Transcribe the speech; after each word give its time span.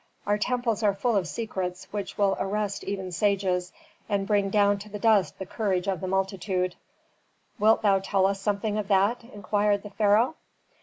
Our 0.25 0.39
temples 0.39 0.81
are 0.81 0.95
full 0.95 1.15
of 1.15 1.27
secrets 1.27 1.85
which 1.91 2.17
will 2.17 2.35
arrest 2.39 2.83
even 2.83 3.11
sages, 3.11 3.71
and 4.09 4.25
bring 4.25 4.49
down 4.49 4.79
to 4.79 4.89
the 4.89 4.97
dust 4.97 5.37
the 5.37 5.45
courage 5.45 5.87
of 5.87 6.01
the 6.01 6.07
multitude." 6.07 6.73
"Wilt 7.59 7.83
thou 7.83 7.99
tell 7.99 8.25
us 8.25 8.41
something 8.41 8.79
of 8.79 8.87
that?" 8.87 9.23
inquired 9.23 9.83
the 9.83 9.91
pharaoh. 9.91 10.37